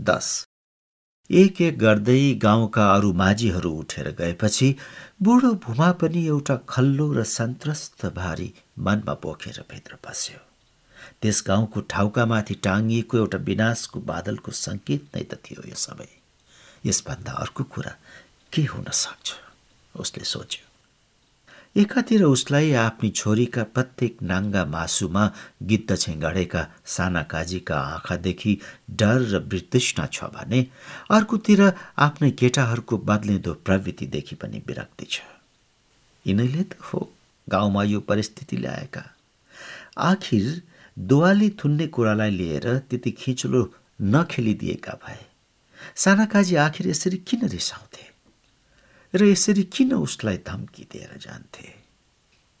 [0.00, 0.46] दस।
[1.30, 4.76] एक एक गर्दै गाउँका अरू माझीहरू उठेर गएपछि
[5.22, 10.38] बुढो भूमा पनि एउटा खल्लो र सन्त्रस्त भारी मनमा बोकेर भित्र पस्यो।
[11.22, 16.08] त्यस गाउँको ठाउँकामाथि टाङ्गिएको एउटा विनाशको बादलको सङ्केत नै त थियो यो सबै।
[16.86, 17.96] यसभन्दा अर्को कुरा
[18.52, 19.34] के हुन सक्छ?
[19.96, 20.65] उसले सोच्यो।
[21.76, 25.24] एकातिर उसलाई आफ्नी छोरीका प्रत्येक नाङ्गा मासुमा
[25.62, 28.52] गिद्ध छेङ्गाडेका साना काजीका आँखादेखि
[29.00, 30.60] डर र वृतृष्णा छ भने
[31.16, 31.62] अर्कोतिर
[32.06, 35.20] आफ्नै केटाहरूको बदलिँदो प्रवृत्तिदेखि पनि विरक्ति छ।
[36.26, 37.00] यिनैले त हो
[37.46, 39.04] गाउँमा यो परिस्थिति ल्याएका।
[40.10, 40.62] आखिर
[40.96, 43.62] दुवाली थुन्ने कुरालाई लिएर त्यति खिचलो
[44.16, 45.24] नखेलिदिएका भए।
[45.96, 48.15] साना काजी आखिर यसरी किन रिसाउँथे?
[49.14, 51.68] र यसरी किन उसलाई धम्की दिएर जान्थे?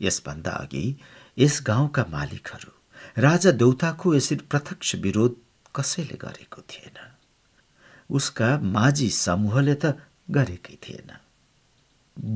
[0.00, 0.96] यसभन्दा अघि
[1.38, 2.72] यस गाउँका मालिकहरू
[3.18, 5.36] राजा देउताको यसरी प्रत्यक्ष विरोध
[5.76, 6.98] कसैले गरेको थिएन।
[8.10, 9.98] उसका माझी समूहले त
[10.30, 11.10] गरेकै थिएन।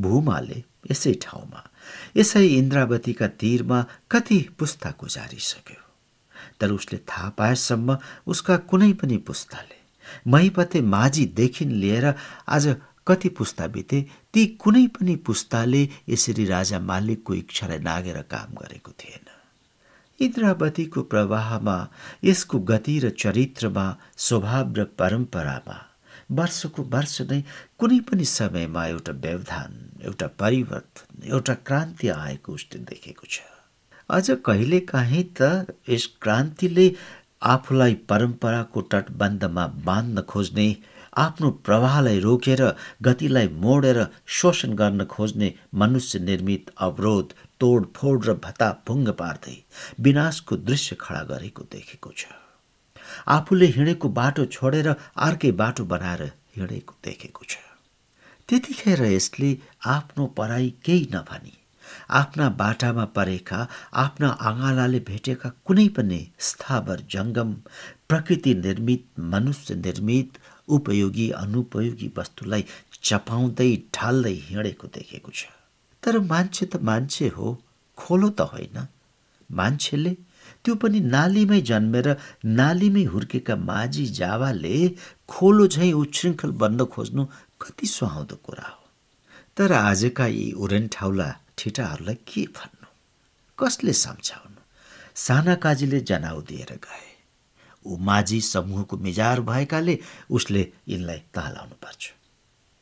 [0.01, 1.71] भूमाले यसै ठाउँमा
[2.17, 5.83] यसै इन्द्रावतीका तीरमा कति पुस्ता गुजारिसक्यो।
[6.61, 9.77] तर उसले थाहा पाएसम्म उसका कुनै पनि पुस्ताले
[10.27, 12.15] मैपते माझीदेखि लिएर
[12.49, 12.69] आज
[13.07, 14.05] कति पुस्ता बिते
[14.35, 19.25] ती कुनै पनि पुस्ताले यसरी राजा मालिकको इच्छालाई नागेर काम गरेको थिएन।
[20.21, 21.77] इन्द्रावतीको प्रवाहमा
[22.25, 23.87] यसको गति र चरित्रमा
[24.27, 25.77] स्वभाव र परम्परामा
[26.39, 27.43] वर्षको वर्ष नै
[27.79, 29.73] कुनै पनि समयमा एउटा व्यवधान
[30.05, 33.41] एउटा परिवर्तन एउटा क्रान्ति आएको उसले देखेको छ।
[34.11, 36.87] अझ कहिलेकाहीँ त यस क्रान्तिले
[37.45, 40.69] आफूलाई परम्पराको तटबन्धमा बाँध्न खोज्ने
[41.17, 42.62] आफ्नो प्रवाहलाई रोकेर
[43.03, 43.98] गतिलाई मोडेर
[44.39, 49.56] शोषण गर्न खोज्ने मनुष्य निर्मित अवरोध तोडफोड र भत्ताभुङ्ग पार्दै
[50.06, 52.27] विनाशको दृश्य खडा गरेको देखेको छ।
[53.28, 54.89] आफूले हिँडेको बाटो छोडेर
[55.28, 56.22] अर्कै बाटो बनाएर
[56.56, 57.56] हिँडेको देखेको छ।
[58.48, 59.50] त्यतिखेर यसले
[59.92, 61.55] आफ्नो पराई केही नभनी
[62.19, 63.59] आफ्ना बाटामा परेका
[64.03, 67.53] आफ्ना आँगालाले भेटेका कुनै पनि स्थावर जङ्गम
[68.09, 70.38] प्रकृति निर्मित मनुष्य निर्मित
[70.69, 72.65] उपयोगी अनुपयोगी वस्तुलाई
[73.03, 75.44] चपाउँदै ढाल्दै हिँडेको देखेको छ।
[76.03, 77.62] तर मान्छे त मान्छे हो
[77.97, 78.87] खोलो त होइन।
[79.53, 80.16] मान्छेले
[80.65, 84.88] त्यो पनि नालीमै जन्मेर नालीमै हुर्केका माझी जावाले
[85.28, 87.25] खोलो झैँ उच्छृङ्खल बन्न खोज्नु
[87.60, 88.88] कति सुहाउँदो कुरा हो।
[89.56, 92.87] तर आजका यी उरेन्ठाउला ठिटाहरूलाई के भन्नु?
[93.59, 94.60] कसले सम्झाउनु?
[95.15, 97.16] साना काजीले जनाउ दिएर गए।
[97.87, 99.99] माझी समूहको मिजार भएकाले
[100.31, 102.03] उसले यिनलाई तहलाउनु पर्छ।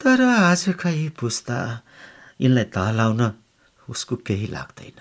[0.01, 1.59] तर आजका यी पुस्ता
[2.41, 3.33] यिनलाई तहलाउन
[3.91, 5.01] उसको केही लाग्दैन।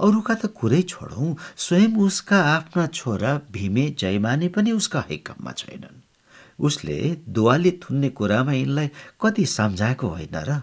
[0.00, 6.02] अरूका त कुरै छोडौँ स्वयं उसका आफ्ना छोरा भीमे जयमाने पनि उसका हैकममा छैनन्।
[6.58, 8.88] उसले दुवाली थुन्ने कुरामा यिनलाई
[9.20, 10.60] कति सम्झाएको होइन र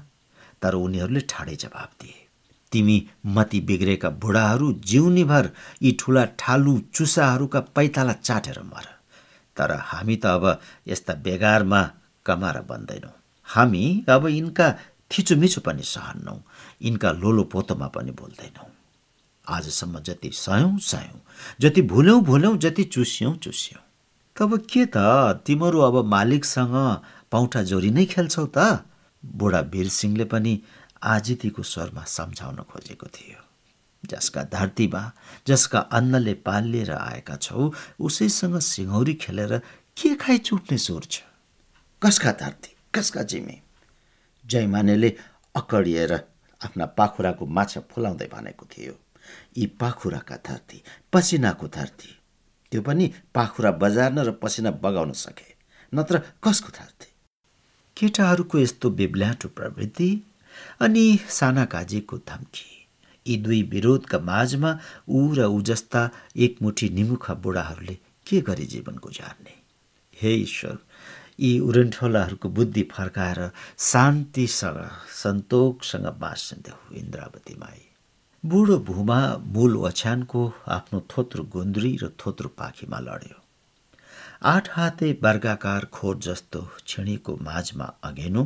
[0.62, 2.25] तर उनीहरूले ठाडै जवाब दिए।
[2.76, 2.98] तिमी
[3.36, 5.50] मती बिग्रेका बुढाहरू जिउनीभर
[5.84, 8.88] यी ठुला ठालु चुसाहरूका पैताला चाटेर मर।
[9.58, 10.46] तर हामी त अब
[10.88, 11.82] यस्ता बेगारमा
[12.26, 13.16] कमाएर बन्दैनौँ।
[13.48, 14.68] हामी अब यिनका
[15.12, 16.36] थिचोमिचो पनि सहन्नौ।
[16.82, 18.70] यिनका लोलो पोतोमा पनि बोल्दैनौँ।
[19.48, 21.20] आजसम्म जति सयौँ सयौँ
[21.62, 23.82] जति भुल्यौँ भुल्यौँ जति चुस्यौँ चुस्यौँ।
[24.36, 24.98] तब के त
[25.46, 26.76] तिमीहरू अब मालिकसँग
[27.32, 28.84] पौठा जोरी नै खेल्छौ त?
[29.24, 30.54] बुढा वीरसिंहले पनि
[31.06, 33.42] आजितीको स्वरमा सम्झाउन खोजेको थियो।
[34.04, 35.02] जसका धरतीमा
[35.48, 39.58] जसका अन्नले पालिएर आएका छौ उसैसँग सिंहौरी खेलेर
[39.98, 41.22] के खाइ चुट्ने छ?
[42.02, 43.62] कसका धरती कसका जिमी?
[44.46, 45.10] जयमानेले
[45.56, 46.14] अकडिएर
[46.62, 48.94] आफ्ना पाखुराको माछा फुलाउँदै भनेको थियो
[49.58, 50.82] यी पाखुराका धरती
[51.14, 52.10] पसिनाको धरती।
[52.72, 55.54] त्यो पनि पाखुरा बजार्न र पसिना बगाउन सके
[55.94, 57.08] नत्र कसको धरती?
[57.98, 60.10] केटाहरूको यस्तो बिब्ल्याटो प्रवृत्ति
[60.80, 62.72] अनि साना काजीको धम्की।
[63.26, 64.78] यी दुई विरोधका माझमा
[65.10, 69.54] ऊ र ऊ जस्ता एकमुठी निमुखा बुढाहरूले के गरी जीवन गुजार्ने
[70.18, 70.78] हे ईश्वर
[71.40, 73.40] यी उरेन्ठोलाहरूको बुद्धि फर्काएर
[73.78, 74.80] शान्तिसँग
[75.14, 77.82] सन्तोकसँग बाँच्ने इन्द्रावती माई।
[78.44, 79.20] बुढो भूमा
[79.54, 83.42] मूल ओछ्यानको आफ्नो थोत्रो गुन्द्री र थोत्रो पाखीमा लड्यो।
[84.46, 88.44] आठ हाते वर्गाकार खोर जस्तो छिँडीको माझमा अघेनो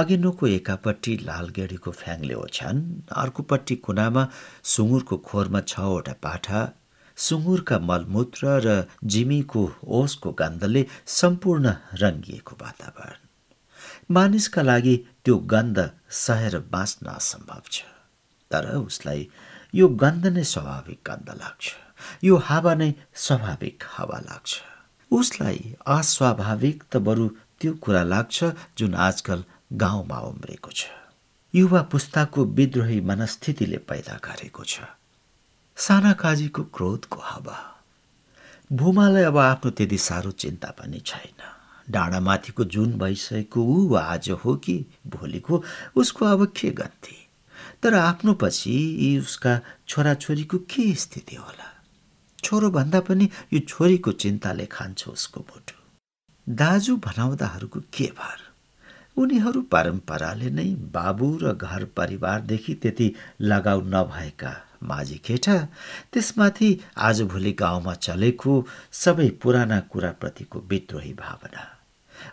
[0.00, 2.76] अघिल्लोको एकापट्टि लालगेडीको फ्याङ्ले ओछ्यान
[3.22, 4.22] अर्कोपट्टि कुनामा
[4.72, 6.60] सुँगुरको खोरमा छवटा पाठा
[7.18, 8.68] सुँगुरका मलमूत्र र
[9.12, 9.62] जिमीको
[9.98, 10.82] ओसको गन्धले
[11.20, 13.18] सम्पूर्ण रङ्गिएको वातावरण।
[14.14, 15.78] मानिसका लागि त्यो गन्ध
[16.24, 17.76] सहेर बाँच्न असम्भव छ
[18.50, 19.28] तर उसलाई
[19.74, 21.64] यो गन्ध नै स्वाभाविक गन्ध लाग्छ
[22.24, 22.90] यो हावा नै
[23.24, 24.50] स्वाभाविक हावा लाग्छ।
[25.10, 27.26] उसलाई अस्वाभाविक त बरु
[27.60, 28.44] त्यो कुरा लाग्छ
[28.78, 30.86] जुन आजकल गाउँमा उम्रेको छ।
[31.54, 34.80] युवा पुस्ताको विद्रोही मनस्थितिले पैदा गरेको छ।
[35.76, 37.56] साना काजीको क्रोधको हावा।
[38.72, 41.38] भूमालाई अब आफ्नो त्यति साह्रो चिन्ता पनि छैन।
[41.90, 45.62] डाँडामाथिको जुन भइसकेको ऊ आज हो कि भोलिको
[45.96, 47.16] उसको अब के गन्ती
[47.82, 51.68] तर आफ्नो पछि यी उसका छोराछोरीको के स्थिति होला?
[52.44, 55.78] छोरो भन्दा पनि यो छोरीको चिन्ताले खान्छ उसको मुटु।
[56.54, 58.45] दाजु भनाउँदाहरूको के भार?
[59.16, 63.06] उनीहरू परम्पराले नै बाबु र घर परिवारदेखि त्यति
[63.42, 64.52] लगाउ नभएका
[64.82, 65.56] माझी केटा
[66.12, 66.68] त्यसमाथि
[67.08, 68.52] आजभोलि गाउँमा चलेको
[68.92, 71.62] सबै पुराना कुराप्रतिको विद्रोही भावना।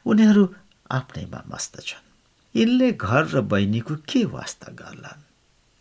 [0.05, 0.43] उनीहरू
[0.91, 2.09] आफ्नैमा मस्त छन्।
[2.55, 5.21] यिनले घर र बहिनीको के वास्ता गर्लान्?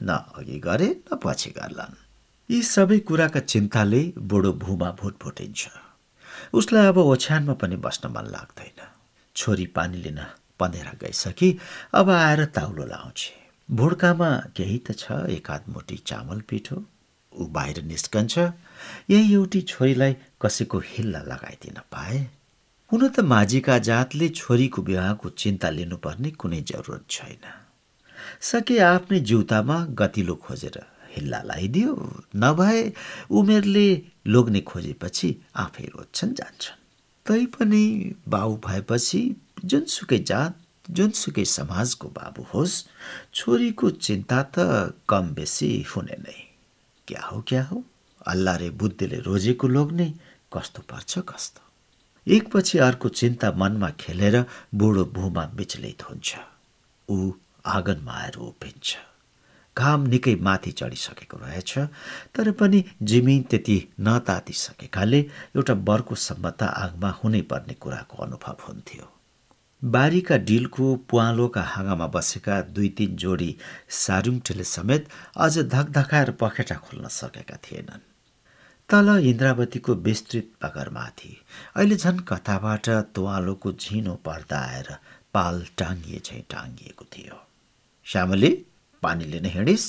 [0.00, 0.08] न
[0.38, 1.98] अघि गरे न पछि गर्लान्।
[2.50, 5.60] यी सबै कुराका चिन्ताले बुढो भूमा भुटभुटिन्छ
[6.54, 8.80] उसलाई अब ओछ्यानमा पनि बस्न मन लाग्दैन।
[9.36, 10.20] छोरी पानी लिन
[10.62, 11.50] पँधेर गइसकी
[11.94, 13.30] अब आएर ताउलो लाउँछे।
[13.68, 16.76] भुड्कामा केही त छ एकाध मोटी चामल पिठो
[17.32, 18.38] ऊ बाहिर निस्कन्छ
[19.10, 22.18] यही एउटी छोरीलाई कसैको हिल्ला लगाइदिन पाए।
[22.90, 27.44] हुन त माझीका जातले छोरीको विवाहको चिन्ता लिनुपर्ने कुनै जरुरत छैन।
[28.40, 30.76] सके आफ्नै जुत्तामा गतिलो खोजेर
[31.14, 31.92] हिल्ला लगाइदियो
[32.36, 32.82] नभए
[33.30, 33.88] उमेरले
[34.26, 36.80] लोग्ने खोजेपछि आफै रोज्छन् जान्छन्।
[37.26, 37.84] तैपनि
[38.28, 39.20] बाउ भएपछि
[39.64, 40.54] जुनसुकै जात
[40.90, 42.76] जुनसुकै समाजको बाबु होस्
[43.34, 44.56] छोरीको चिन्ता त
[45.08, 46.38] कम बेसी हुने नै।
[47.08, 47.84] क्या हो क्या हो?
[48.26, 50.08] अल्लाह रे बुद्धिले रोजेको लोग नै
[50.52, 51.62] कस्तो पर्छ कस्तो?
[52.26, 54.36] एकपछि अर्को चिन्ता मनमा खेलेर
[54.74, 56.28] बुढो भूमा विचलित हुन्छ।
[57.08, 57.32] ऊ
[57.66, 58.96] आँगनमा आएर उभिन्छ।
[59.76, 61.78] घाम निकै माथि चढिसकेको रहेछ
[62.34, 65.20] तर पनि जिमिन त्यति नतातिसकेकाले
[65.56, 69.06] एउटा बर्को सम्मता आगमा हुनै पर्ने कुराको अनुभव हुन्थ्यो।
[69.82, 73.56] बारीका डिलको पुवालोका हाँगामा बसेका दुई तिन जोडी
[73.90, 78.06] सारुङटेले समेत अझ धकधकाएर पखेटा खोल्न सकेका थिएनन्।
[78.88, 81.32] तल इन्द्रावतीको विस्तृत पगरमाथि
[81.76, 84.94] अहिले झन् कथाबाट तुवालोको झिनो पर्दा आएर
[85.34, 87.36] पाल टाङ्गिए झैँ टाङ्गिएको थियो।
[88.06, 88.50] श्यामली
[89.02, 89.86] पानी लिन हिँडिस्।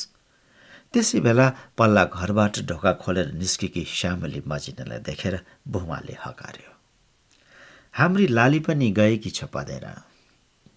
[0.94, 1.48] त्यसै बेला
[1.78, 6.73] पल्ला घरबाट ढोका खोलेर निस्केकी श्यामली मजिनालाई देखेर बुमाले हकार्यो।
[7.94, 9.86] हाम्री लाली पनि गएकी छ पदेर।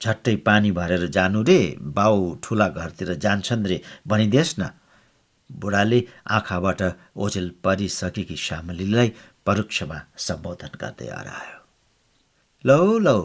[0.02, 4.68] झट्टै पानी भरेर जानु रे बाउ ठुला घरतिर जान्छन् रे भनिदिएस् न।
[5.50, 6.00] बुढाले
[6.36, 6.82] आँखाबाट
[7.16, 9.12] ओझेल परिसकेकी श्यामलीलाई
[9.46, 11.58] परोक्षमा सम्बोधन गर्दै हरायो।
[12.64, 13.18] लौ लौ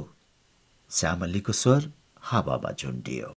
[0.92, 1.92] श्यामलीको स्वर
[2.32, 3.34] हावामा झुन्डियो।